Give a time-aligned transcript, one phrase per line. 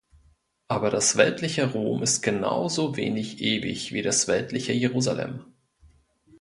[0.67, 5.45] Aber das weltliche Rom ist genauso wenig ewig, wie das weltliche Jerusalem.